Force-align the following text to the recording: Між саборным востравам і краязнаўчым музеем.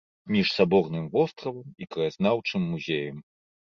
Між 0.35 0.47
саборным 0.59 1.03
востравам 1.17 1.67
і 1.85 1.91
краязнаўчым 1.97 2.61
музеем. 2.75 3.17